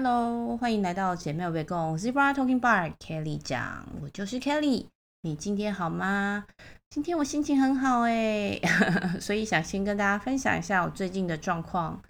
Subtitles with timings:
[0.00, 4.86] Hello，欢迎来到姐妹有别共 Zebra Talking Bar Kelly 讲，我就是 Kelly。
[5.22, 6.46] 你今天好吗？
[6.88, 8.60] 今天我心情很好哎，
[9.20, 12.00] 所以想先跟大家分享一下我最近的状况。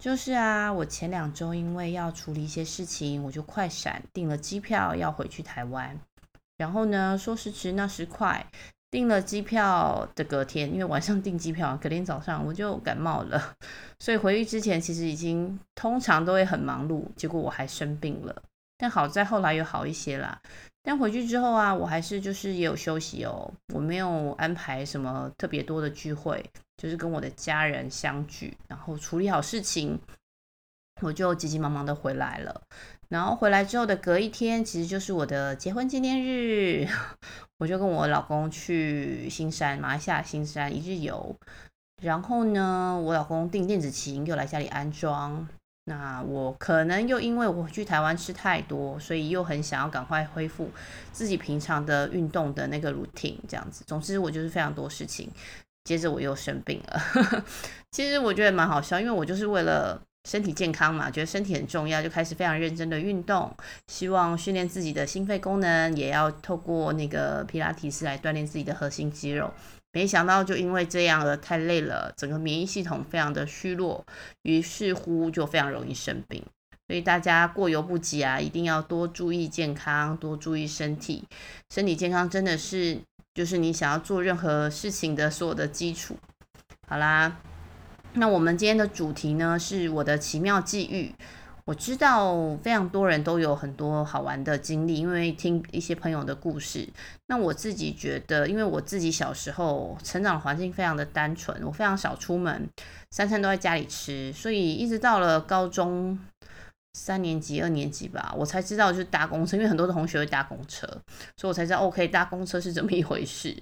[0.00, 5.96] 就是啊，我前两周因为要处理一些事情，我就快闪订了机票要回去台湾。
[6.56, 8.44] 然后呢，说时迟那时快。
[8.92, 13.56] 订了机票的隔天，因为晚上订机票，隔天早上我就感冒了，
[13.98, 18.42] 所以回去之前其实已经通常都会很忙碌，结果我还生病了。
[18.76, 20.38] 但好在后来又好一些啦。
[20.82, 26.44] 但回去之后啊，我还是就是也有休息哦，我没有安排什么特别多的聚会，
[26.76, 29.98] 就是跟我的家人相聚，然后处理好事情，
[31.00, 32.60] 我就急急忙忙的回来了。
[33.12, 36.88] 然后回来之后的隔一天，其实就是我的结婚纪念日，
[37.60, 41.36] 我就跟我老公去新山，马来西亚新山一日游。
[42.02, 45.46] 然后呢，我老公订电子琴又来家里安装。
[45.84, 50.70] 那我可能又因为我去台湾吃太多，所以又很想要赶快恢复
[51.12, 53.84] 自己平常的运动的那个 routine，这样子。
[53.86, 55.28] 总之我就是非常多事情，
[55.84, 57.44] 接着我又生病了。
[57.90, 60.00] 其实我觉得蛮好笑，因为我就是为了。
[60.28, 63.54] 身体健康嘛，觉得身体很重要，就开始非常认真的运动，
[63.88, 69.52] 希望训练自己的心肺功能，也要透过那个皮拉提斯来锻炼自己的核心肌肉。
[69.92, 74.06] 没想到就因为这样而太累了，整个免疫系统非常的虚弱，
[74.42, 76.42] 于是乎就非常容易生病。
[76.86, 81.24] 所以大家过犹不及啊，一定要多注意健康，多注意身体。
[81.68, 82.98] 身体健康真的是
[83.34, 86.16] 就是你想要做任何事情的所有的基础。
[86.86, 87.36] 好啦。
[88.14, 91.14] 那我们今天的主题呢，是我的奇妙际遇。
[91.64, 96.86] 我知道非常多人都有很多好玩的经历，因为听一些朋友的故事。
[97.28, 102.68] 那我自己觉得，因为我自己小时候成长环境非常的单纯，我非常少出门，
[103.12, 106.18] 三餐都在家里吃，所以一直到了高中
[106.92, 110.86] 三年级、二年级吧，我才知道就是搭公车，因为很多的同学会搭公车，
[111.36, 113.56] 所以我才知道 OK 搭公车是怎么一回事。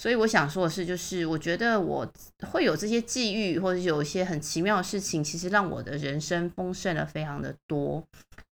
[0.00, 2.10] 所以我想说的是，就是我觉得我
[2.50, 8.02] 会有这些际遇，或者有一些很奇妙的事情，其实让我的人生丰盛了非常的多。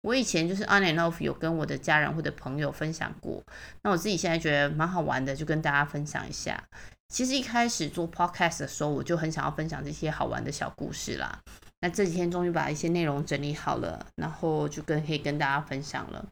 [0.01, 3.44] 我以前就是 on and off 有跟我的家人或者朋友分享过，
[3.84, 6.59] 那我自己现在觉得蛮好玩的，就跟大家分享一下。
[7.09, 11.39] 其实一开始做 podcast 的时候，我就很想要分享这些好玩的小故事啦。
[11.81, 16.25] 那这几天终于把一些内容整理好了，然后就跟可以跟大家分享了。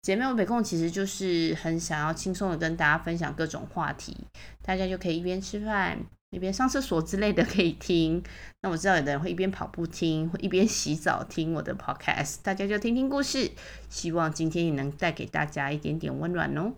[0.00, 4.16] 姐妹，我北控其实就是很想要轻松的跟大家分享各种话题，
[4.62, 5.98] 大家就可以一边吃饭
[6.30, 8.22] 一边上厕所之类的可以听。
[8.62, 13.50] 那我知道有的人会一边跑步听，会一边洗澡听我的 podcast，大家就听听故事。
[13.88, 16.74] 希望今天也能带给大家一点点温暖哦。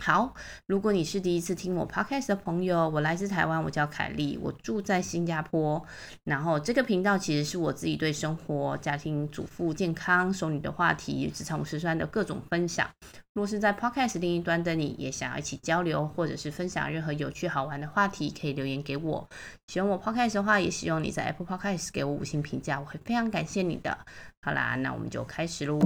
[0.00, 0.32] 好，
[0.66, 5.84] 如果你是第一次听我 podcast 的朋友，我来自台湾，我叫凯丽，我住在新加坡。
[6.24, 12.88] 然后这个频道其实是我自己对生活、家庭主妇、健康、熟女的话题、职场五十三的各种分享。
[13.34, 19.28] 若是在 podcast 另一端的你，也想要一起交流，或者是分享任何有趣好玩的话题，可以留言给我。
[19.66, 23.98] 喜欢我 podcast 的话，也希望你在 Apple Podcast 给我五星评价，我会非常感谢你的。
[24.42, 25.78] 好啦，那我们就开始喽。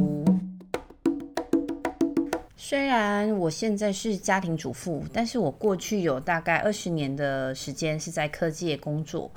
[2.73, 9.31] 虽然我现在是家庭主妇，但是我过去有大概二十年的时间是在科技业工作。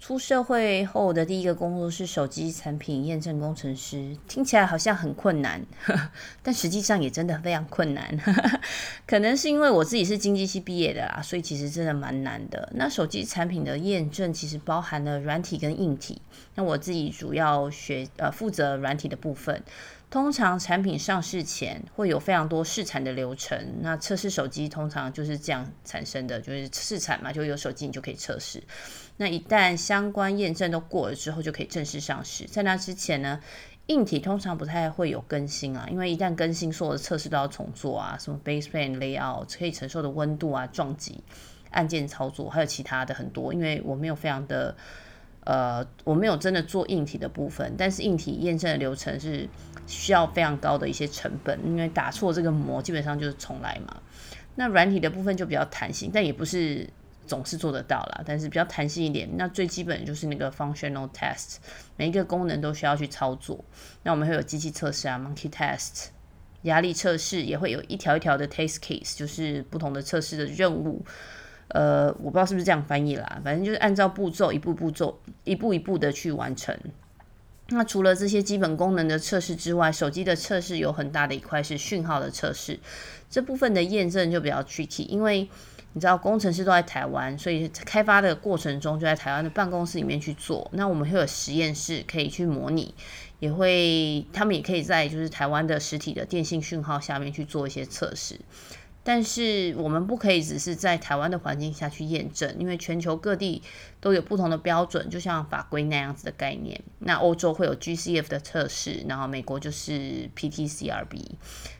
[0.00, 5.64] 出社会后的第一个工作是手机产品验证工程师，听起来好像很困难，
[6.42, 8.18] 但实际上也真的非常困难。
[9.06, 12.68] 可能是因为我自己是经济系毕业的啦，所以其实真的蛮难的。
[12.74, 16.20] 那手机产品的验证其实包含了软体跟硬体，
[16.56, 19.62] 那我自己主要学呃负责软体的部分。
[20.10, 28.60] 通常产品上市前会有非常多试产的流程，那测试手机通常就是这样产生的，就是试产嘛，就有手机你就可以测试。
[29.18, 32.44] 那一旦相关验证都过了之后，就可以正式上市。
[32.46, 33.38] 在那之前呢，
[33.86, 41.22] 硬体通常不太会有更新啊，因为一旦更新，所有的测试都要重做啊，什么 baseband layout 可以承受的温度啊、撞击、
[41.70, 43.54] 按键操作，还有其他的很多。
[43.54, 44.74] 因为我没有非常的。
[45.42, 49.48] 呃，我没有真的做硬体的部分，但是硬体验证的流程是
[49.90, 54.00] 需要非常高的一些成本，因为打错这个模基本上就是重来嘛。
[54.54, 56.88] 那软体的部分就比较弹性，但也不是
[57.26, 59.28] 总是做得到啦，但是比较弹性一点。
[59.36, 61.56] 那最基本就是那个 functional test，
[61.96, 63.64] 每一个功能都需要去操作。
[64.02, 66.08] 那我们会有机器测试啊，monkey test，
[66.62, 71.04] 压力测试也会有一条一条的 test case，就是不同的测试的任务。
[71.68, 76.76] 呃，我不知道是不是这样翻译啦，反正就是按照步骤，一步步骤，一步一步的去完成。
[77.70, 82.78] 那除了这些基本功能的测试之外，手机的测试有很大的一块是讯号的测试，
[83.30, 85.48] 这部分的验证就比较具体，因为
[85.92, 90.68] 你知道工程师都在台湾，所以开发的过程中就在台湾的办公室里面去做。
[90.72, 92.94] 那我们会有实验室可以去模拟，
[93.38, 98.38] 也会他们也可以在就是台湾的实体的电信讯号下面去做一些测试。
[99.02, 103.62] 但是我们不可以只是在台湾的环境下去验证，因为全球各地
[103.98, 106.78] 都有不同的标准，就像法规那样子的概念。
[106.98, 111.24] 那欧洲会有 GCF 的测试，然后美国就是 PTCRB。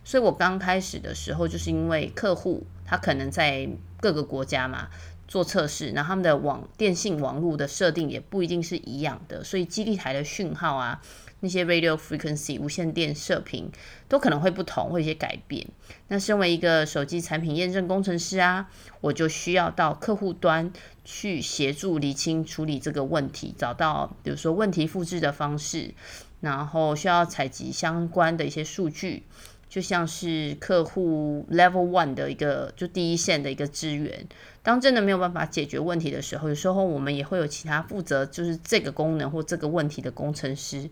[0.02, 3.68] 所以我刚开始的时候，就是因为客户他可能在
[4.00, 4.88] 各个国家嘛
[5.28, 11.02] 做测试，然后他们的网电信网络的设定也不一定是一样的，所以基地台的讯号啊。
[11.40, 13.70] 那些 radio frequency 无线电射频
[14.08, 15.66] 都可能会不同，会有一些改变。
[16.08, 18.70] 那身为一个手机产品验证工程师啊，
[19.00, 20.72] 我就需要到客户端
[21.04, 25.94] 去协助厘清处理这个问题，找到比如说问题复制的方式，
[26.40, 29.22] 然后需要采集相关的一些数据，
[29.68, 34.26] 就像是客户 level one 的一个就第一线的一个资源。
[34.62, 40.90] 当真的没有办法解决问题的时候，有时候我们也会有其他负责就是这个功能或这个问题的工程师。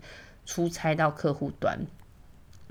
[0.49, 1.85] 出差到客户端，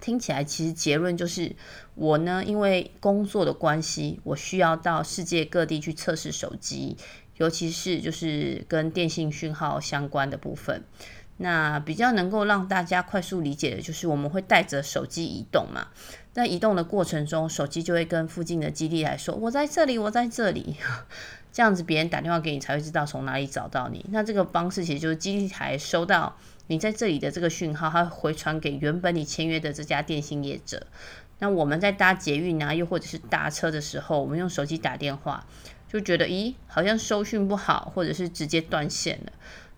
[0.00, 1.54] 听起来其实结论就是
[1.94, 6.96] 我呢，因为工作的关系，我需要到世界各地去测试手机，
[7.36, 10.82] 尤其是就是跟电信讯号相关的部分。
[11.36, 15.86] 那比较能够让大家快速理解的就是，我们会带着手机移动嘛，
[16.32, 20.74] 在移动的过程中，手机就会跟附近的基地来说：“我在这里，我在这里。
[21.54, 24.04] ”这样子别人打电话给你才会知道从哪里找到你。
[24.10, 26.36] 那这个方式其实就是基地台收到。
[26.68, 30.86] 你在这里的这个讯号，它回传给原本你签约的这家电信业者。
[31.40, 35.46] 那我们在搭捷运啊，又或者是搭车的时候，我们用手机打电话，
[35.88, 39.32] 就觉得咦，好像收讯不好，或者是直接断线了，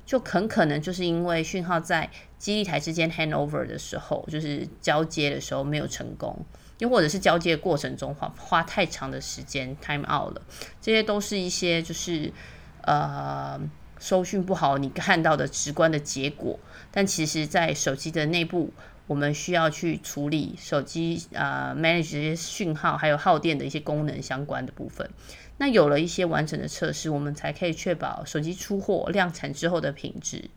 [0.04, 6.44] 就很可能就是因为讯号在基地台之间 handover 的时候，就是交接的时候没有成功，
[6.78, 10.42] 又或者是交接过程中花花太长的时间 time out 了，
[10.80, 12.32] 这些都是一些就是
[12.82, 13.60] 呃。
[14.00, 16.58] 收讯不好，你看到的直观的结果，
[16.90, 18.72] 但其实，在手机的内部，
[19.06, 25.08] 我们需要去处理手机啊、呃、manage 这些讯号还有耗电的一些功能相关的部分。
[25.58, 30.48] 那有了一些完整的测试，我们才可以确保手机出货量产之后的品质。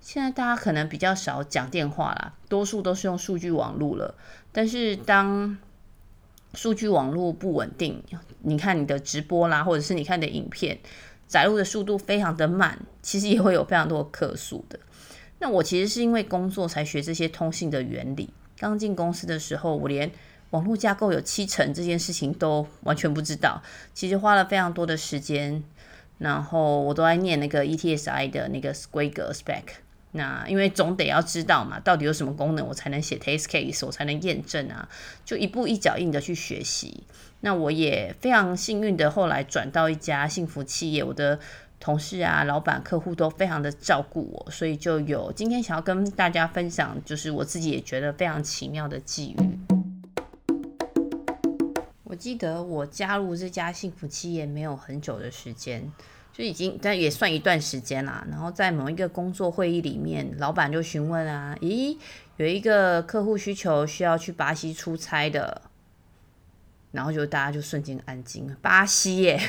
[0.00, 4.14] 现在大家可能比较少讲电话啦，多数都是用数据网络了。
[4.52, 5.58] 但是当
[6.52, 8.00] 数据网络不稳定，
[8.42, 10.78] 你看你的直播啦，或者是你看的影片。
[11.26, 14.78] 载入的速度非常的慢，其实也会有非常多的客诉的。
[15.38, 18.30] 那我其实是因为工作才学这些通信的原理。
[18.56, 20.10] 刚进公司的时候，我连
[20.50, 23.62] 网络架构有七成这件事情都完全不知道。
[23.92, 25.62] 其实花了非常多的时间，
[26.18, 29.62] 然后我都在念那个 ETSI 的那个规格 spec。
[30.16, 34.88] 那因为总得要知道嘛，到底有什么功能，我才能写 test case，我才能验证啊，
[35.24, 37.02] 就一步一脚印的去学习。
[37.40, 41.40] 那我也非常幸运的，后来转到一家幸福企业，我的
[41.80, 49.58] 同事啊、老板、客户都非常的照顾我，所以就有今天想要跟大家分享，就是我自己也觉得非常奇妙的际遇。
[52.04, 55.92] 我记得我加入这家幸福企业没有很久的时间。
[56.36, 58.26] 就已经，但也算一段时间啦。
[58.28, 61.96] 然后在某一个工作会议里面，老板就询问啊，咦，
[62.38, 65.62] 有一个客户需求需要去巴西出差的，
[66.90, 68.56] 然后就大家就瞬间安静了。
[68.60, 69.40] 巴西耶，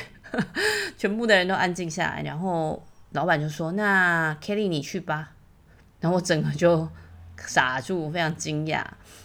[0.96, 2.22] 全部的人都安静下来。
[2.22, 2.80] 然后
[3.10, 5.32] 老板就说：“那 Kelly 你去吧。”
[5.98, 6.88] 然后我整个就
[7.36, 8.84] 傻住，非常惊讶。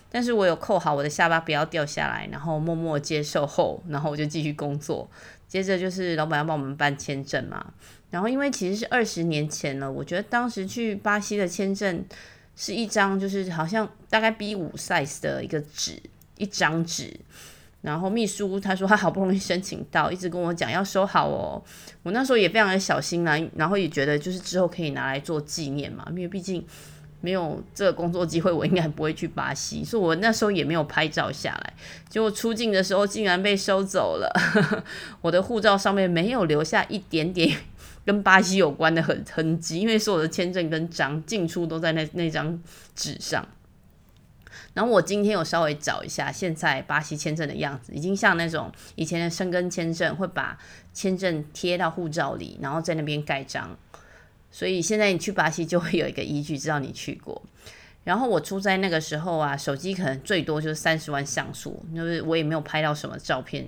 [0.09, 5.07] 但是我有扣好我的下巴不要掉下来，然后默默接受后，然后我就继续工作。
[5.51, 7.73] 接着就是老板要帮我们办签证嘛，
[8.09, 12.05] 然后因为其实是二十年前了，我觉得当时去巴西的签证
[12.55, 16.01] 是一张就是好像大概 B5 size 的一个纸，
[16.37, 17.13] 一张纸，
[17.81, 21.61] 然后秘书他说他好不容易申请到，一直跟我讲要收好哦，
[22.03, 26.65] 我那时候也非常的小心啦，然后也觉得就是之后可以拿来做纪念嘛，因为毕竟。
[27.21, 31.73] 没有这个工作机会，我应该不会去巴西，所以我那时候也没有拍照下来。
[32.09, 34.29] 结果出境的时候竟然被收走了，
[35.21, 37.55] 我的护照上面没有留下一点点
[38.05, 42.61] 跟巴西有关的痕痕迹，因为所有的签证跟章进出都在那那张
[42.95, 43.47] 纸上。
[44.73, 50.57] 然后我今天有稍微找一下，现在巴西签证的样子，已经像那种以前的申根签证，会把
[50.93, 53.77] 签证贴到护照里，然后在那边盖章。
[54.51, 57.41] 所以现在你去巴西就会有一个依据，知道你去过。
[58.03, 63.65] 然后我出差那个时候啊，手机可能最多就是三十万像素，就是我也没有拍到什么照片，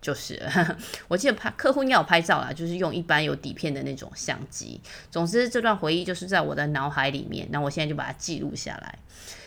[0.00, 0.40] 就是，
[1.08, 4.78] 我记得拍客户应该有拍照啦，就是用一般有底片的那种相机。
[5.10, 8.98] 总之，这段回忆就是在我的脑海里面，那我现在就把它记录下来。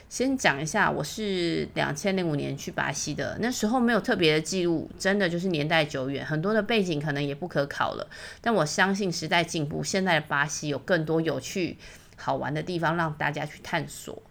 [0.09, 8.07] 先讲一下，我是两千零五年去巴西的，那时候没有特别的记录，真的就是年代久远，很多的背景可能也不可考了。
[8.41, 11.77] 但我相信时代进步，现在的巴西有更多有趣
[12.15, 14.21] 好玩的地方让大家去探索。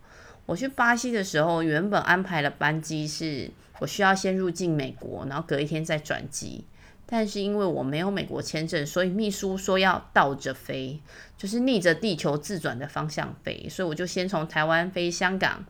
[0.47, 3.51] 我去巴西的时候，原本安排的班机是。
[3.81, 6.65] 我需要先入境美国，然后隔一天再转机。
[7.07, 11.01] 但是因为我没有美国签证，所以秘书说要倒着飞，
[11.37, 13.69] 就是逆着地球自转的方向飞。
[13.69, 15.65] 所以我就先从台湾飞香港，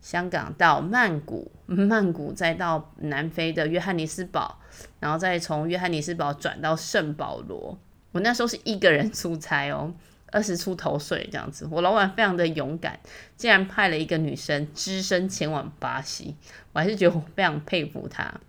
[0.00, 4.58] 香港到曼谷，曼谷再到南非的约翰尼斯堡，
[5.00, 7.78] 然后再从约翰尼斯堡转到圣保罗。
[8.12, 9.94] 我那时候是一个人出差哦。
[10.34, 12.98] 二十出头岁这样子，我老板非常的勇敢，
[13.36, 16.34] 竟然派了一个女生只身前往巴西，
[16.72, 18.40] 我还是觉得我非常佩服她。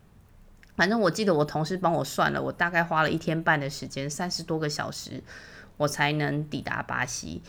[0.76, 5.24] 反正我记得我同事帮我算了，我大概花了一天半的时间，三十多个小时，
[5.78, 7.42] 我才能抵达巴西。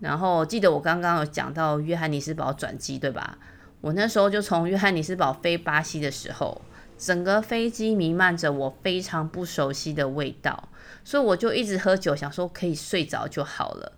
[0.00, 3.38] 然后记得我刚刚有讲到约翰尼斯堡转机，对吧？
[3.80, 6.60] 我那时候就从约翰尼斯堡飞巴西的时候，
[6.98, 10.68] 整个飞机弥漫着我非常不熟悉的味道。
[11.04, 13.92] 所以我就一直喝酒，想说可以睡着就好了。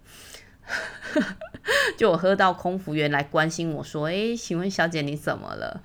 [1.96, 5.80] 就我喝到空服员来关心我说：“诶，请问小姐你怎么了？”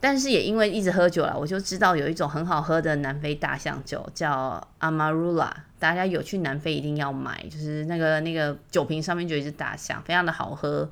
[0.00, 10.90] 但是也因为一直喝酒了，我就知道有一种很好喝的南非大象酒叫 Amarula，大家有去南非一定要买，就是那个那个酒瓶上面就一只大象，非常的好喝。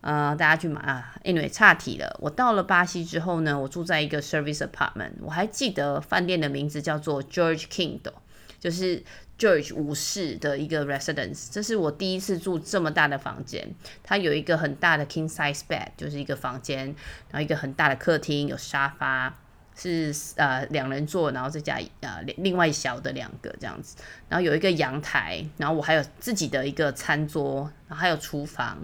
[0.00, 1.14] 呃，大家去买啊。
[1.24, 2.16] Anyway，岔题了。
[2.20, 8.12] 我到了巴西之后呢，我住在一个 service apartment，我还记得饭店的名字叫做 George King 的。
[8.58, 9.02] 就是
[9.38, 13.74] George 五世的一个 residence，这是我第一次住这么大的房间。
[14.02, 16.86] 它有一个很大的 king size bed，就是一个房间，
[17.30, 19.36] 然后一个很大的客厅，有沙发，
[19.74, 23.96] 是呃两人座，然后再加呃另外小的两个这样子。
[24.28, 28.78] 然后有一个阳台，然后我还有自己的一个餐桌，然后还有厨房，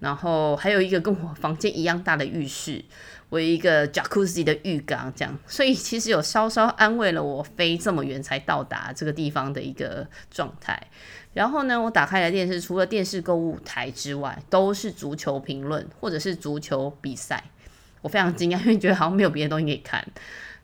[0.00, 2.84] 然后还有一个跟我房间一样大的浴室。
[3.30, 10.82] 我有一个 Jacuzzi 的浴缸，这样，所以其实有稍稍安慰了我飞这么远才到达这个地方的一个状态。
[11.34, 17.44] 然后呢，我打开了电视，除了电视购物台之外，都是足球评论或者是足球比赛。
[18.00, 20.02] 我非常惊讶，因为觉得好像没有别的东西可以看。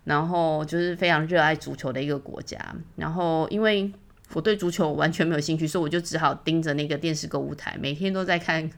[0.04, 2.58] 然后就是非常热爱足球的一个国家。
[2.96, 3.92] 然后因为
[4.34, 8.68] 我对足球完全没有兴趣，所以我就只好盯着那个电视购物台，每天都在看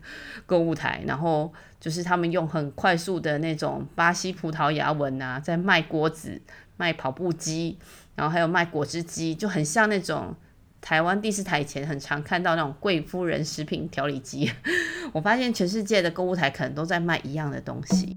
[0.44, 1.02] 购物台。
[1.06, 6.40] 然后就是他们用很快速的那种巴西葡萄牙文啊，在卖锅子、
[6.76, 7.78] 卖跑步机，
[8.14, 10.34] 然后还有卖果汁机，就很像那种
[10.80, 14.52] 台湾电视台以前很常看到那种贵夫人食品调理机。
[15.12, 18.16] 我发现全世界的购物台可能都在卖一样的东西。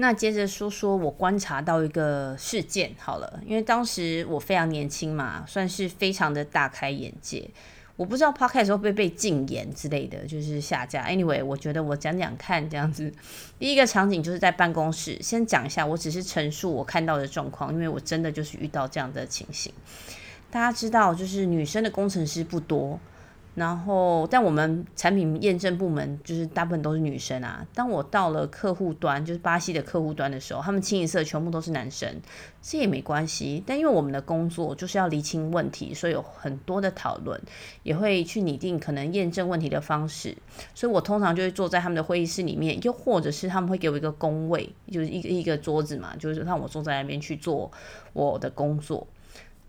[0.00, 7.48] 那接着说说我观察到一个事件好了，因为当时我非常年轻嘛，算是非常的大开眼界。
[7.96, 11.04] 我不知道 podcast 会不会被禁言之类的，就是下架。
[11.04, 13.12] Anyway，我觉得我讲讲看这样子。
[13.58, 19.70] 第一个场景就是在办公室，先讲一下，我只是陈述我看到的状况，因为我真的就是遇到这样的情形。
[20.50, 22.98] 大家知道，就是女生的工程师不多。
[23.56, 27.66] 然后，但我们产品验证部门就是大部分都是女生啊。
[27.74, 32.08] 当我到了客户端，就是巴西的客户端的时候，他们清一色全部都是男生，
[32.62, 33.62] 这也没关系。
[33.66, 37.38] 但因为我们的工作就是要厘清问题，所以有很多的讨论，
[37.82, 40.34] 也会去拟定可能验证问题的方式。
[40.72, 47.70] 所以我通常就会坐在他们的会议室里面，又或者是他们会给我一个工位，就是一个一个桌子嘛，就是让我坐在那边去做
[48.12, 49.06] 我的工作。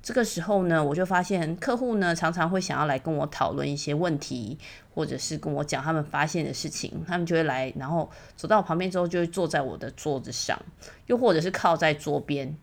[0.04, 4.58] 这个时候呢，我就发现客户呢常常会想要来跟我讨论一些问题，
[4.96, 7.06] 或者是跟我讲他们发现的事情。
[7.08, 10.60] 他们就会来，然后走到我旁边之后，就会坐在我的桌子上，
[11.06, 12.58] 又或者是靠在桌边。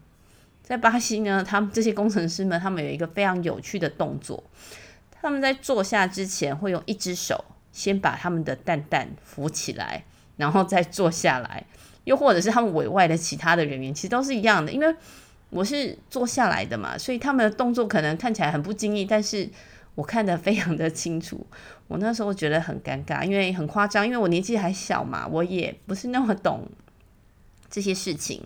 [0.65, 4.43] 在巴西呢，他们这些工程师们，他们有一个非常有趣的动作。
[5.13, 10.05] 他们在坐下之前，会用一只手先把他们的蛋蛋扶起来，
[10.37, 11.65] 然后再坐下来。
[12.03, 14.97] 又或者是他们委外的其他的人员，其实都是一样的，因为。
[15.51, 19.49] 我是坐下来的嘛，所以他们的动作可能看起来很不经意，但是
[19.95, 21.47] 我看得非常的清楚。
[21.89, 26.69] 我那时候觉得很尴尬，因为很夸张，因为我年纪还小嘛，我也不是那么懂
[27.71, 28.43] 这些事情。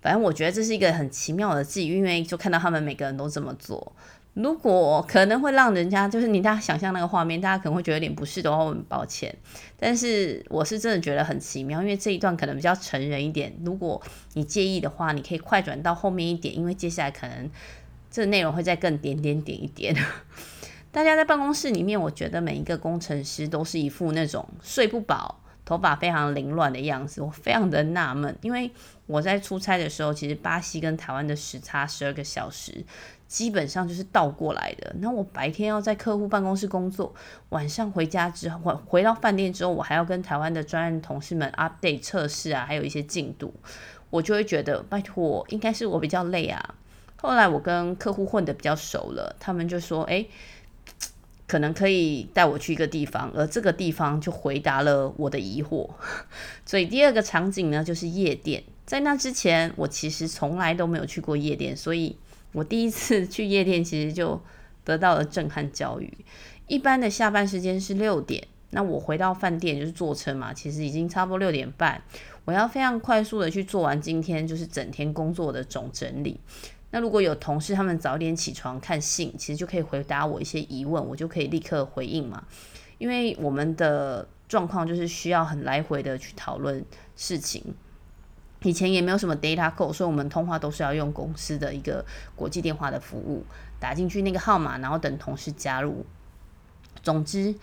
[0.00, 3.92] 反正我觉得这是一个很奇妙的际遇，因为就看到他们每个人都这么做。
[4.34, 9.34] 如果可能会让人家就是你大家想象那个画面，大家可能会觉得有点不适的话，我很抱歉。
[9.78, 13.54] 但是我是真的觉得很奇妙，因为这一段可能比较成人一点。
[13.62, 14.00] 如果
[14.32, 17.50] 你介意的话，你可以快转到后面一点，因为接下来可能
[18.10, 19.94] 这内容会再更点点点一点。
[20.90, 25.40] 大家在办公室里面，我觉得每一个工程师都是一副那种睡不饱。
[25.64, 28.68] 头发非常凌乱的样子，我非常的纳闷，因为
[29.06, 32.84] 我在出差的时候，其实巴西跟台湾的时差十二个小时，
[33.32, 34.94] 基本上就是倒过来的。
[34.98, 37.14] 那我白天要在客户办公室工作，
[37.48, 43.54] 晚上回家之后，回回到饭店之后，我还要跟台湾的专案同事们 update 测试啊，还有一些进度，
[44.10, 46.74] 我就会觉得拜托，应该是我比较累啊。
[47.16, 50.28] 后来我跟客户混得比较熟了，他们就说，诶。
[51.48, 55.86] 可能可以带我去一个地方，而这个地方就回答了我的疑惑。
[56.64, 58.64] 所以第二个场景呢，就是夜店。
[58.86, 62.16] 在那之前，我其实从来都没有去过夜店，所以
[62.52, 64.40] 我第一次去夜店，其实就
[64.84, 66.12] 得到了震撼教育。
[66.66, 72.02] 一般的下班时间是六点，那我回到饭店就是坐车嘛，其实已经差不多六点半，
[72.44, 76.40] 我要非常快速的去做完今天就是整天工作的总整理。
[76.90, 82.44] 那如果有同事他们早点起床看信，其实就可以回答我一些疑问，我就可以立刻回应嘛。
[82.98, 86.84] 因为我们的状况就是需要很来回的去讨论
[87.16, 87.74] 事情。
[88.64, 92.04] 以前也没有什么 data call，所以我们通话都是要用公司的一个
[92.34, 93.44] 国际电话的服务，
[93.78, 96.04] 打进去那个号码，然后等同事加入。
[97.02, 97.54] 总之。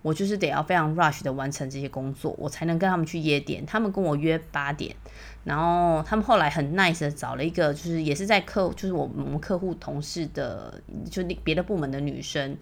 [0.00, 3.66] 我就是得要非常 rush 的完成这些工作，我才能跟他们去夜店。
[3.66, 4.94] 他们跟我约八点，
[5.42, 12.56] 然后他们后来很 nice 的找了一个，就是也是在客，就是我们客户同事的，就别的部门的女生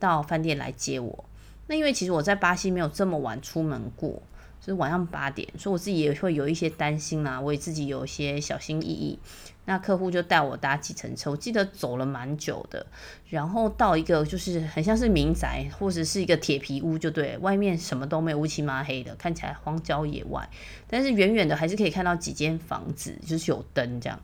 [0.00, 1.24] 到饭店来接我。
[1.68, 4.20] 那因为其实我在巴西没有这么晚出门过。
[4.60, 9.18] 就是晚上八点，所以我自己也会有一些担心啦，我也自己有一些小心翼翼。
[9.64, 12.84] 那客户就带我搭计程车，我记得走了蛮久的，
[13.28, 20.48] 然后到一个就是很像是民宅或者是一个铁皮屋，就对，外面什么都没有，乌漆麻黑的，看起来荒郊野外，
[20.88, 24.18] 但是远远的还是可以看到几间房子，就是有灯这样。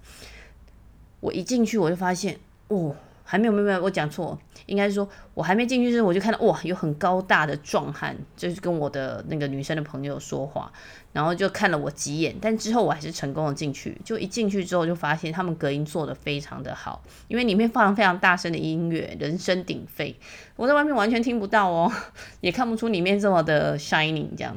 [1.21, 2.39] 我一进去我就发现，
[2.69, 2.97] 哦。
[3.29, 10.73] 还没有没有没有，我讲错，应该是说我还没进去之后，我就看到哇，有很高大的壮汉，就是跟我的那个女生的朋友说话，
[11.13, 14.01] 然后就看了我几眼，但之后我还是成功的进去。
[14.05, 20.15] 就一进去之后，就发现他们隔音做的非常的好，因为里面放非常大声的音乐，人声鼎沸，
[20.55, 21.93] 我在外面完全听不到哦，
[22.41, 24.57] 也看不出里面这么的 shining，这样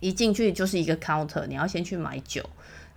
[0.00, 2.42] 一进去就是一个 counter，你要先去买酒。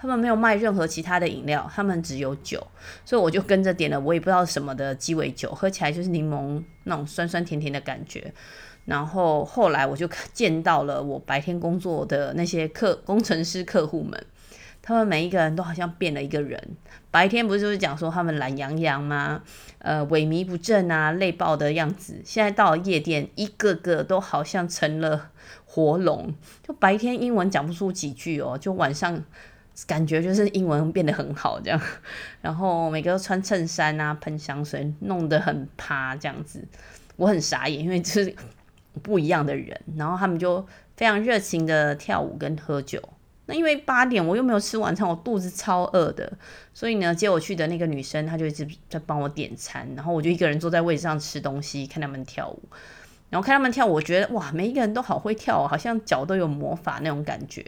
[0.01, 2.65] 他们没有卖任何其他的饮料，他们只有酒，
[3.05, 8.33] 所以我就跟着点了，我也不知道什么的鸡尾酒，喝起来就是柠檬那种酸酸甜甜的感觉。
[8.85, 14.25] 然后后来我就见到了我白天工作的那些客工程师客户们，
[14.81, 16.59] 他们每一个人都好像变了一个人。
[17.11, 19.43] 白天不是就是讲说他们懒洋洋吗？
[19.77, 22.19] 呃，萎靡不振啊，累爆的样子。
[22.25, 25.29] 现在到了夜店，一个个都好像成了
[25.65, 26.33] 活龙，
[26.67, 29.23] 就白天英文讲不出几句哦，就晚上。
[29.87, 31.81] 感觉就是英文变得很好这样，
[32.41, 36.67] 然后每个都穿衬衫啊，喷香水，弄得很趴这样子，
[37.15, 38.35] 我很傻眼，因为就是
[39.01, 40.65] 不一样的人，然后他们就
[40.95, 43.01] 非常热情的跳舞跟喝酒。
[43.47, 46.31] 那因为八点我又没有吃晚餐，我肚子超饿的，
[46.73, 52.61] 所以呢，接我去的那个女生她就一直在帮我点餐，然后我就一个人坐在位置上吃东西，看他们跳舞，
[53.29, 57.65] 然后看他们跳舞，我觉得哇，每一个人都好会跳，好像脚都有魔法那种感觉。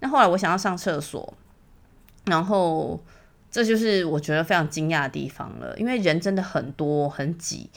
[0.00, 1.34] 那后来我想要上厕所，
[2.24, 3.00] 然后
[3.50, 7.68] 这就是我觉得非常惊讶的地方了，因为人真的很多很挤。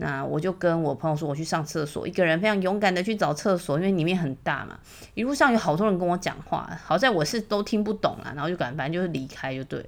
[0.00, 4.78] 那我就跟我朋友说我去上厕所，一个人非常勇敢的去找厕所，因为里面很大嘛。
[5.14, 9.84] 一路上有好多人跟我讲话，好在我是都听不懂啊，然后就赶反正就是离开就对。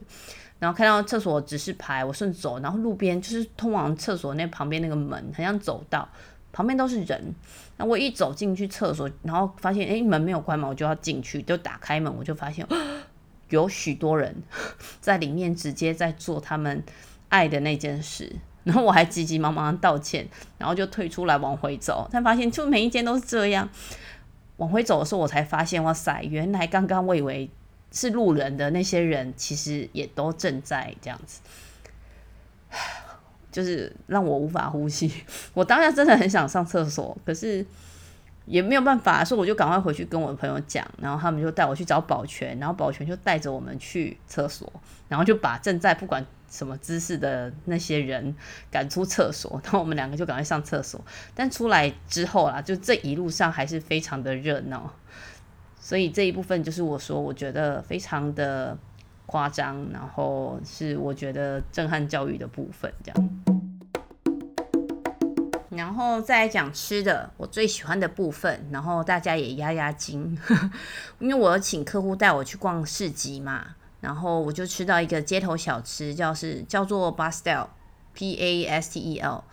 [0.59, 6.09] 然后看到厕所指示牌，我顺走，然后路边就是通往厕所那旁边那个门，很像走道。
[6.53, 7.33] 旁边都是人，
[7.77, 12.67] 那我一走进去厕所，然后发现诶门没有关嘛，我就要进去，就打开门，我就发现
[13.51, 14.43] 有许多人
[15.01, 16.83] 在里面直接在做他们
[17.29, 18.35] 爱的那件事，
[18.65, 20.27] 然后我还急急忙忙道歉，
[20.59, 23.69] 然后就退出来往回走，才发现就每一间都是这样。
[24.57, 27.49] 往回走的时候，我才发现哇塞，原来刚刚我以为
[27.93, 31.41] 是路人的那些人，其实也都正在这样子。
[33.51, 35.11] 就是让我无法呼吸，
[35.55, 37.67] 我当下真的很想上厕所，可是
[38.47, 44.73] 也没有办法，所以我就赶快回去跟我的朋友讲，然后他们就带我去找保全，然后保全就带着我们去厕所，
[45.09, 48.35] 然后就把正在不管什么姿势的那些人
[48.71, 51.01] 赶出厕所，然后我们两个就赶快上厕所，
[51.35, 54.93] 但出来之后啦，就这一路上还是非常的热闹，
[55.79, 58.77] 所以这一部分就是我说我觉得非常的。
[59.27, 63.60] 夸张，然后是我觉得震撼教育的部分，这样。
[65.71, 70.37] 然后再来讲吃的，我最喜欢的部分，然后大家也压压惊，
[71.21, 79.45] 因为我有请客户带我去逛市集嘛，然后我就吃到一个街头小吃，叫是叫做 Pastel，P A S T E L。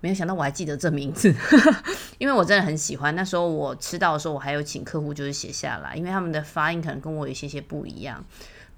[0.00, 1.34] 没有想到我还记得这名字，
[2.18, 3.14] 因为我真的很喜欢。
[3.16, 8.24] 那时候我吃到的时候，我还有请客户就是写下来，因为他们的发音可能跟我有些些不一样。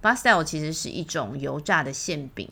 [0.03, 2.51] Bastille 其实是一种油炸的馅饼，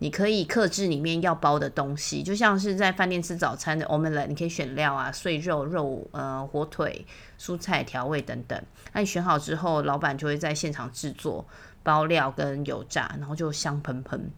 [0.00, 7.04] 你可以克制里面要包的东西，就像是在饭店吃早餐的 omelette，你可以选料啊，碎肉、肉、呃火腿、
[7.38, 8.62] 蔬菜、调味等等。
[8.92, 11.44] 那你选好之后，老板就会在现场制作
[11.82, 14.30] 包料跟油炸，然后就香喷喷。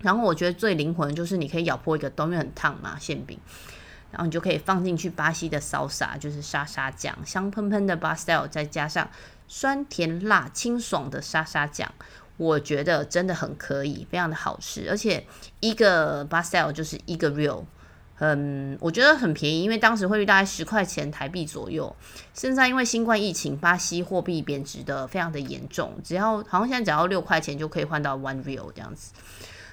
[0.00, 3.38] 然后我觉得最灵魂就是你可以咬破一个洞，因为很烫嘛，馅饼，
[4.10, 9.08] 然后你就可以放进去巴西的沙沙就是沙沙酱，香喷喷的 Bastille，再加上
[9.46, 11.88] 酸甜辣清爽的沙沙酱，
[12.42, 15.24] 我觉得真的很可以，非常的好吃，而且
[15.60, 17.64] 一个 Bastille 就是一个 real，
[18.18, 21.94] 嗯，我觉得很便宜，因为当时汇率大概十块钱台币左右，
[22.34, 29.12] 现在因为新冠疫情，巴西货币贬值的非常的严重，只要好像现在只要六块钱就可以换到 one real 这样子。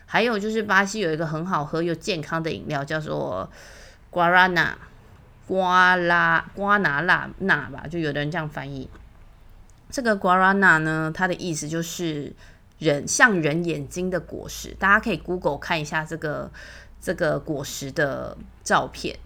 [0.05, 3.49] 还有就是巴西有一个很好喝又健康的饮料，叫做
[4.11, 4.73] Guarana
[5.47, 8.89] 瓜拉瓜拿纳纳吧，就有的人这样翻译。
[9.91, 12.31] 这个 Guarana 呢，它的意思就是
[12.79, 16.51] 人像人眼睛的果实，大家可以 Google 看一下这个
[16.99, 19.17] 这个果实的照片。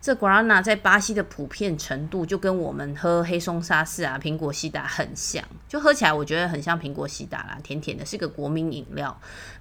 [0.00, 9.16] 这 Guarana 在巴西的普遍程度就跟我们喝黑松沙士啊、苹果西打很像，就喝起来我觉得很像苹果西打啦，甜甜的，是个国民饮料。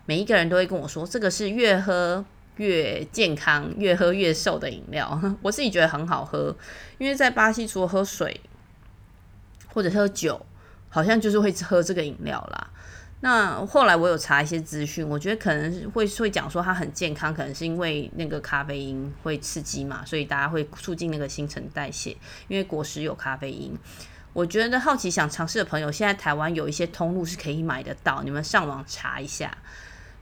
[0.08, 2.25] 每一个人都会跟我说，这个是越喝
[2.56, 5.21] 越健康、越喝越瘦的饮料。
[5.43, 6.56] 我自己觉得很好喝，
[6.97, 8.41] 因为在巴西除了喝水
[9.67, 10.43] 或者喝酒，
[10.89, 12.70] 好像就是会喝这个饮料啦。
[13.23, 23.77] 那后来我有查一些资讯，我觉得可能会会讲说它很健康，可能是因为那个咖啡因会刺激嘛，所以大家会促进那个新陈代谢，因为果实有咖啡因。
[24.34, 29.55] 我觉得好奇想尝试的朋友，现在台湾有一些通路是可以买得到，你们上网查一下。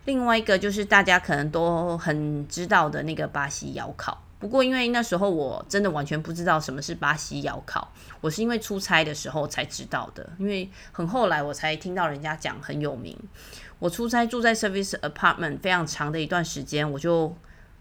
[0.06, 4.22] 另外一个就是大家可能都很知道的那个巴西窑烤。
[4.40, 10.30] 不过，因为那时候我真的完全不知道什么是巴西窑烤，我是因为出差的时候才知道的。
[10.38, 13.18] 因为很后来我才听到人家讲很有名。
[13.80, 17.36] 我出差住在 service apartment 非常长的一段时间，我就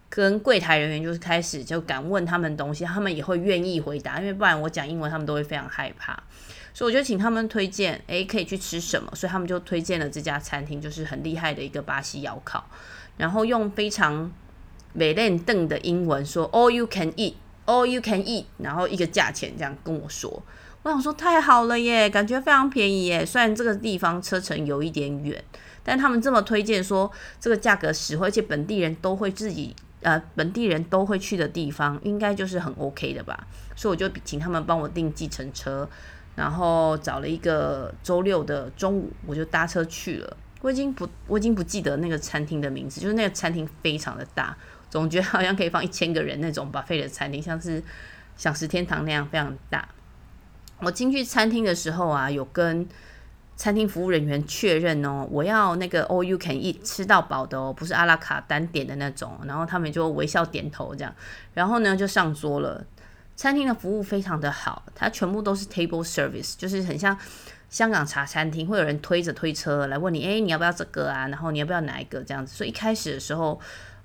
[0.09, 6.21] 跟柜台人员就是开始就敢问他们东西，他们也会愿意回答，因为不然我讲英文他们都会非常害怕。
[6.75, 9.09] 所以我就请他们推荐，诶，可以去吃什么？
[9.14, 12.68] 所以他们就推荐了这家餐厅，就是很厉害的一个巴西窑烤，
[13.16, 14.33] 然后用非常。
[14.98, 20.42] 美练邓的英文说 “all you can eat”，“all you can eat”，然后一个价钱这样跟我说，
[20.82, 23.24] 我想说太好了耶，感觉非常便宜耶。
[23.24, 25.44] 虽然这个地方车程有一点远，
[25.84, 27.08] 但他们这么推荐说
[27.38, 33.46] 这个价格实惠，而且本地人都会自己呃本地人都会去的地方，应该就是很 OK 的吧。
[33.76, 35.88] 所以我就请他们帮我订计程车，
[36.34, 40.37] 然后找了一个周六的中午，我就搭车去了。
[40.61, 44.56] 我已经不我已经不记得那个餐厅的名字，就是那个餐厅非常的大。
[44.90, 47.83] 总觉得好像可以放一千个人那种 buffet 的餐厅，像是
[48.38, 49.88] 饗食天堂那样非常大。
[50.81, 52.87] 我进去餐厅的时候啊，有跟
[53.57, 59.38] 餐厅服务人员确认哦，我要那个 all you can eat 吃到饱的哦，不是阿拉卡单点的那种。
[59.44, 61.12] 然后他们就微笑点头这样，
[61.55, 62.85] 然后呢就上桌了。
[63.35, 67.18] 餐厅的服务非常的好，它全部都是 table service，就是很像
[67.68, 71.27] 香港茶餐厅，会有人推着推车来问你，诶，你要不要这个啊？
[71.27, 72.55] 然后你要不要哪一个这样子？
[72.55, 73.61] 所以一开始的时候。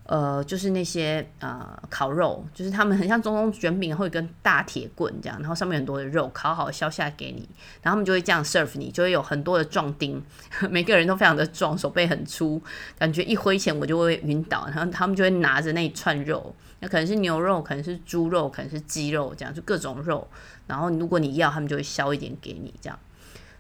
[0.06, 7.48] 呃，就是那些呃烤肉，就是他们很像中东卷饼，会跟大铁棍这样，然后上面很多的肉烤好削下来给你，
[7.82, 10.22] 然后他们就会这样 serve 你，就会有很多的壮丁，
[10.70, 12.62] 每个人都非常的壮，手背很粗，
[13.00, 20.28] 感觉一挥钱我就会晕倒，然后他们就会拿着那一串肉，那可能是牛肉，可能是猪肉，可能是鸡肉，这样就各种肉，
[20.68, 23.00] 然后如果你要，他们就会削一点给你这样，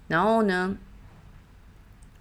[0.09, 0.75] 然后呢，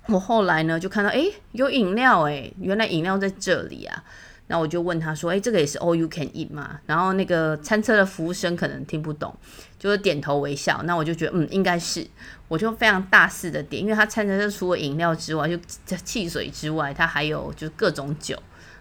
[0.07, 4.05] 我后来呢就看到，哎，有饮料诶，原来饮料在这里啊。
[4.49, 6.79] 那我就问他说，哎，这个也是 all you can eat 吗？
[6.85, 9.35] 然后那个餐车的服务生可能听不懂，
[9.79, 10.83] 就是点头微笑。
[10.85, 12.07] 那我就觉得，嗯，应该是。
[12.49, 18.37] 我就非常大肆的点，因为他餐车是除了饮料之外，就汽水之外，他还有就是各种酒。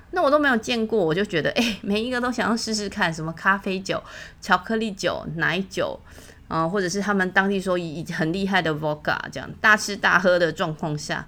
[0.10, 4.04] 那我都没有见过，我就觉得，哎，每一个都想要试试看，什么咖啡酒、
[4.42, 5.98] 巧克力酒、奶酒。
[6.54, 11.26] 嗯，或者是他们当地说以很厉害的 vodka 这样大吃大喝的状况下，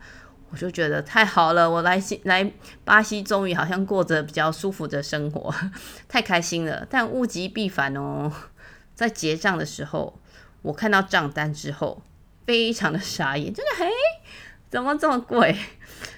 [0.50, 1.70] 我就觉得太好了。
[1.70, 2.52] 我来西来
[2.84, 5.56] 巴西，终于好像过着比较舒服的生活，
[6.10, 6.86] 太开心了。
[6.90, 8.30] 但物极必反哦，
[8.94, 10.20] 在结账的时候，
[10.62, 12.02] 我看到账单之后，
[12.46, 13.86] 非常的傻眼，真的嘿，
[14.70, 15.56] 怎么这么贵？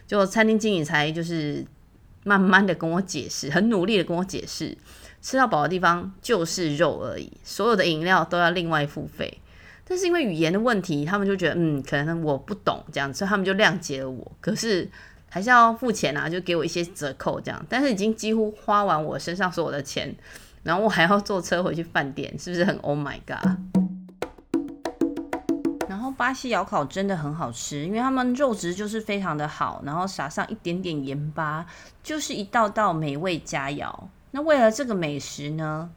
[0.08, 1.64] 就餐厅经理才就是
[2.24, 4.76] 慢慢的跟我解释，很努力的跟我解释。
[5.26, 9.42] 吃到饱的地方就是肉而已，所有的饮料都要另外付费。
[9.84, 14.32] 但是因为语言的问题，他们就觉得嗯，可能我不懂这样，所以他们就谅解了我。
[14.40, 14.88] 可是
[15.28, 17.66] 还是要付钱啊，就给我一些折扣这样。
[17.68, 20.16] 但是已经几乎花完我身上所有的钱，
[20.62, 23.50] 然后我还要坐车回去饭店，是不是很 Oh my God？
[25.90, 31.66] 然后巴西窑烤真的很好吃，因为他们肉质就是非常的好，然后撒上一点点盐巴，
[32.04, 33.92] 就是一道道美味佳肴。
[34.36, 35.90] 那为了这个美食呢，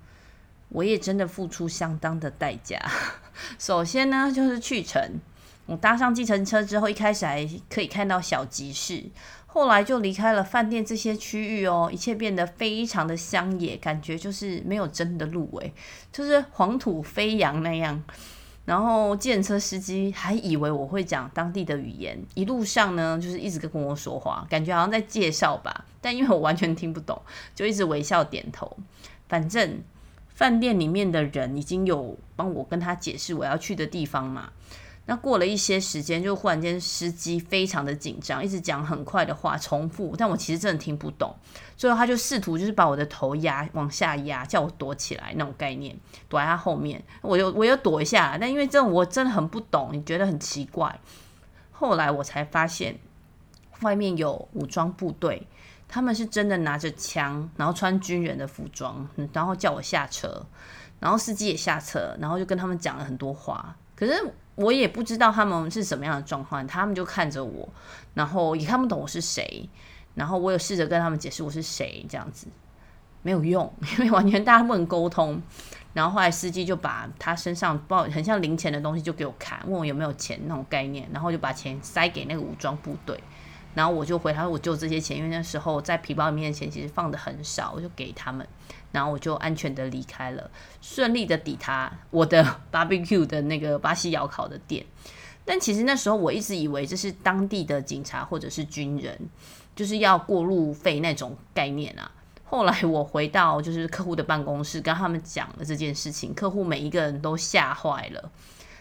[0.69, 2.81] 我也真的付出相当的代价。
[3.59, 5.19] 首先呢，就是去程。
[5.67, 9.03] 我搭上计程车之后，一开始还可以看到小集市，
[9.49, 15.73] 后来就离开了饭店这些区域哦，一切变得非常的乡野，感觉就是没有真的路诶，
[16.13, 18.01] 就是黄土飞扬那样。
[18.69, 27.19] 然后计程车司机还以为我会讲当地的语言，一路上呢就是一直跟我说话，感觉好像在介绍吧，但因为我完全听不懂，
[27.55, 28.77] 就一直微笑点头。
[29.27, 29.81] 反正。
[30.39, 34.53] 饭店里面的人已经有帮我跟他解释我要去的地方嘛。
[35.11, 41.35] 那过了一些时间，就忽然间司机非常的紧张，一直讲很快的话，重复，但我其实真的听不懂。
[41.79, 45.97] 最后他就试图就是把我的头压往下压，叫我躲起来那种概念，
[46.29, 47.03] 躲在他后面。
[47.23, 51.01] 我又我又躲一下，但因为这种我真的很不懂，你觉得很奇怪。
[51.73, 52.99] 后来我才发现，
[53.81, 55.47] 外面有武装部队。
[55.91, 60.45] 他们是真的拿着枪，然后穿军人的服装，然后叫我下车，
[61.01, 63.75] 然后司机也下车，然后就跟他们讲了很多话。
[63.97, 64.13] 可是
[64.59, 67.69] 我也不知道他们是什么样的状况，他们就看着我，
[68.15, 69.69] 然后也看不懂我是谁。
[70.17, 72.49] 然后我有试着跟他们解释我是谁，这样子
[73.23, 75.41] 没有用， 因为完全大家不能沟通。
[75.93, 83.19] 然后后来司机就把他身上包很像零钱的东西就给我看，问我有没有钱那种概念，然后就把钱塞给那个武装部队。
[83.75, 88.45] 然后我就回他说，我就这些钱，因为那时候在皮包里面的钱其实放的很少，我就给他们，
[88.93, 94.85] 然后我就安全的离开了，顺利的抵达我的 barbecue 的那个巴西窑烤的店。
[95.45, 99.19] 但其实那时候我一直以为这是当地的警察或者是军人，
[99.75, 102.11] 就是要过路费那种概念啊。
[102.45, 108.31] 后来我回到就是客户的办公室，跟他们讲了这件事情，客户每一个人都吓坏了。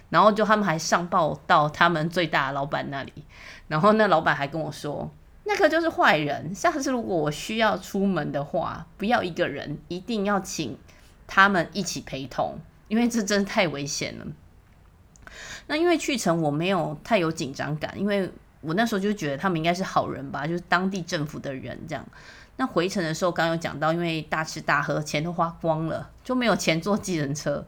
[0.10, 3.12] 然后就他们还上报到他们最大的老板那里，
[3.68, 5.12] 然后那老板还跟我说，
[5.48, 10.78] 那个就是坏人，下次如果我需要出门的话，不要一个人，一定要请
[11.26, 14.26] 他们一起陪同，因为这真的太危险了。
[15.68, 18.30] 那因为去程我没有太有紧张感，因为
[18.60, 22.06] 我那时候就觉得他们应该是好人吧，就是当地政府的人这样。
[22.58, 27.66] 那回程的时候刚刚有讲到，因为大吃大喝，钱都花光了，就没有钱坐计程车。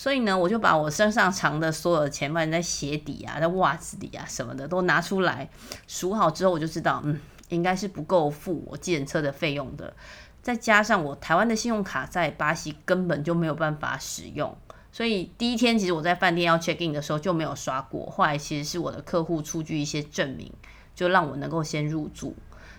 [0.00, 5.50] 所以呢，我就把我身上藏的所有的钱，放在鞋底啊、在袜子里啊什么的，都拿出来
[5.86, 9.92] 数好之后，我就知道，嗯，应该是不够付我计程车的费用的。
[10.40, 14.56] 再加上我台湾的信用卡在巴西根本就没有办法使用，
[14.90, 18.06] 所以第一天其实我在饭店要 check in 的时候就没有刷过。
[18.06, 20.50] 后来其实是我的客户出具一些证明，
[20.94, 22.34] 就让我能够先入住。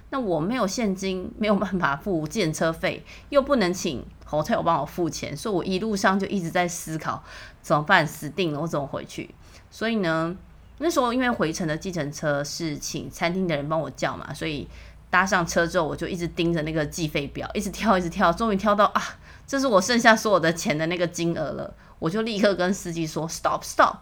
[0.09, 7.21] 那我没有现金，没有办法付计程车费，又不能请 hotel 帮我付钱，所以我一路上就一直在思考
[7.61, 9.35] 怎么办，死定了，我怎么回去？
[9.69, 10.33] 所以呢，
[10.77, 14.67] 那时候因为回程的计程车是请餐厅的人帮我叫嘛，所以
[15.09, 19.03] 搭上车之后，我就一直盯着那个计费表，一直跳，一直跳，终于跳到啊，
[19.45, 23.97] 这是我剩下所有的钱的那个金额了，我就立刻跟司机说 stop stop，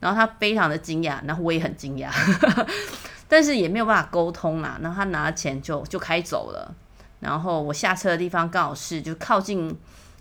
[0.00, 2.10] 然后他非常的惊讶，然后我也很惊讶。
[3.30, 6.74] 但是也没有办法沟通啦，然后他拿钱就就开走了，
[7.20, 9.76] 然后我下车的地方刚好是就靠近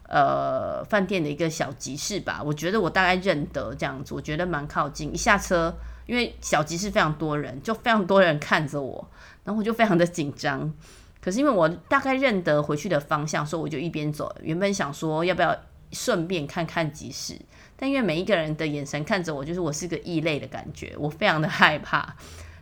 [0.07, 5.13] 呃饭店的一个小集市吧，我觉得我大概认得这样子，我觉得蛮靠近。
[5.13, 9.10] 一下车，因为小集市非常多人，就非常多人看着我，
[9.43, 10.73] 然后我就非常的紧张。
[11.21, 14.33] 可是因为我大概认得回去的方向，所以我就一边走。
[14.41, 15.53] 原本想说要不要
[15.91, 17.38] 顺便看看集市，
[17.75, 22.15] 但因为每一个人的眼神看着我，就是我是个异类的感觉，我非常的害怕。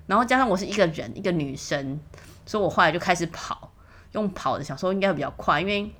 [0.07, 1.99] 然后加上我是一个人，一个女生，
[2.45, 3.71] 所以我后来就开始跑，
[4.15, 5.91] 用跑的想说应该会比较快，因为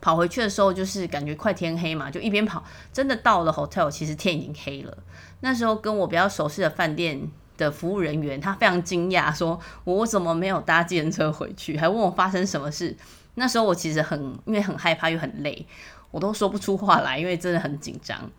[0.00, 4.96] 跑回去的时候就是感觉快天黑嘛，就一边跑，真的到了 hotel，其实天已经黑了。
[5.40, 7.20] 那时候跟我比较熟悉的饭店
[7.56, 12.96] 的服务人员，他非常惊讶，说我怎么没有搭计程车回去，还问我发生什么事。
[13.34, 15.66] 那时候我其实很因为很害怕又很累，
[16.10, 18.30] 我都说不出话来，因为真的很紧张。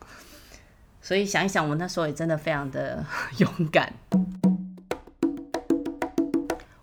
[1.02, 3.04] 所以想一想，我那时候也真的非常的
[3.38, 3.94] 勇敢。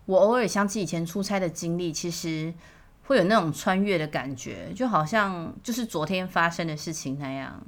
[0.06, 2.52] 我偶尔想起以前出差的经历，其实
[3.04, 7.62] 会有那种穿越的感觉，就好像就是昨天发生的事情那样。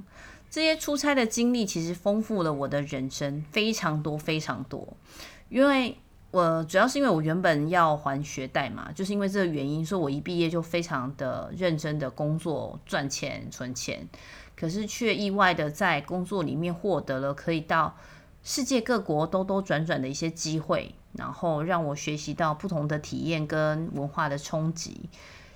[0.49, 4.87] 这些出差的经历其实丰富了我的人生非常多非常多。
[5.49, 5.97] 因为
[6.31, 14.07] 我主要是因为我原本要还学贷嘛，就是因为这个原因，所以我一毕业就非常的认真的工作赚钱存钱，
[14.55, 17.97] 可是却意外的在工作里面获得了可以到
[18.43, 20.93] 世界各国兜兜转转的一些机会。
[21.17, 25.09] 然后让我学习到不同的体验跟文化的冲击。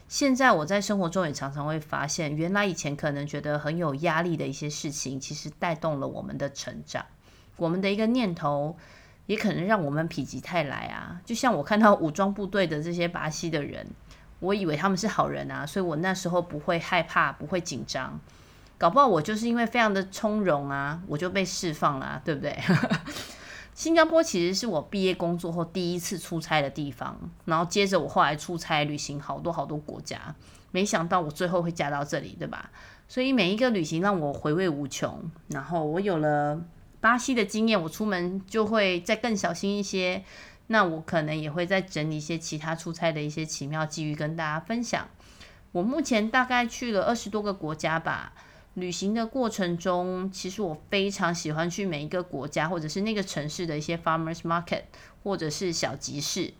[0.07, 7.05] 现在我在生活中也常常会发现，原来以前可能觉得很有压力的一些事情，其实带动了我们的成长。
[7.55, 8.75] 我们的一个念头，
[9.27, 11.21] 也可能让我们否极泰来啊。
[11.23, 13.87] 就像我看到武装部队的这些巴西的人，
[14.39, 18.19] 我以为他们是好人啊，所以我那时候不会害怕，不会紧张。
[18.77, 22.59] 搞不好我就是因为非常的从容啊，我就被释放了，对不对？
[23.81, 30.35] 新加坡其实是我毕业工作后第一次出差的地方，然后接着我后来出差旅行好多好多国家，
[30.69, 32.69] 没想到我最后会嫁到这里，对吧？
[33.07, 35.31] 所以每一个旅行让我回味无穷。
[35.47, 36.63] 然后我有了
[36.99, 40.23] 巴西的经验，我出门就会再更小心一些。
[40.67, 45.07] 那我可能也会再整理一些其他出差的一些奇妙际遇跟大家分享。
[45.71, 48.33] 我目前大概去了二十多个国家吧。
[48.75, 54.83] 旅行的过程中，其实我非常喜欢去每一个国家或者是那个城市的一些 farmers market
[55.23, 56.53] 或者是小集市，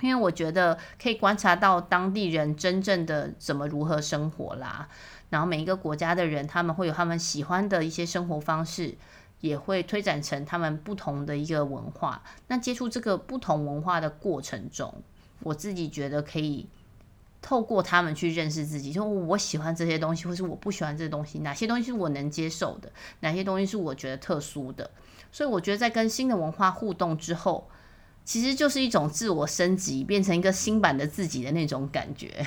[0.00, 4.88] 因为我觉得可以观察到当地人真正的怎么如何生活啦。
[5.28, 8.96] 然后每一个国家的人，他们会有他们喜欢的一些生活方式，
[9.40, 12.22] 也会推展成他们不同的一个文化。
[12.46, 15.02] 那接触这个不同文化的过程中，
[15.40, 16.70] 我自己觉得可以。
[17.40, 24.90] 透过他们去认识自己，就我喜欢这些东西，或是我不喜欢这些东西，哪些东西是我能接受的，哪些东西是我觉得特殊的。
[25.30, 27.68] 所以我觉得在跟新的文化互动之后，
[28.24, 32.44] 其实就是一种自我升级，变成一个新版的自己的那种感觉。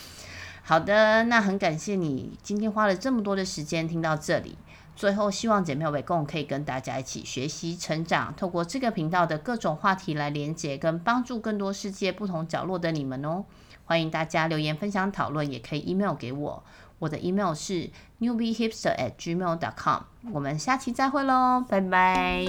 [0.62, 4.56] 好的，那很感谢你今天花了这么多的时间听到这里。
[4.94, 13.44] 最后，希望姐妹们共可以跟大家一起学习成长，透过这个频道的各种话题来连接跟帮助更多世界不同角落的你们哦。
[13.88, 16.62] 欢迎大家留言分享讨论，也可以 email 给我，
[16.98, 17.88] 我的 email 是
[18.20, 20.02] newbiehipster@gmail.com。
[20.30, 22.44] 我们下期再会喽，拜拜。